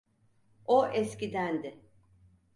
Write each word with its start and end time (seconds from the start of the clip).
O 0.65 0.79
eskidendi. 1.01 1.79